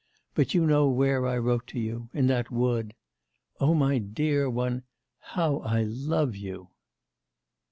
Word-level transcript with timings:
but 0.33 0.55
you 0.55 0.65
know 0.65 0.89
where 0.89 1.27
I 1.27 1.37
wrote 1.37 1.67
to 1.67 1.79
you 1.79 2.09
in 2.11 2.25
that 2.25 2.49
wood. 2.49 2.95
Oh, 3.59 3.75
my 3.75 3.99
dear 3.99 4.49
one! 4.49 4.81
How 5.19 5.59
I 5.59 5.83
love 5.83 6.35
you! 6.35 6.69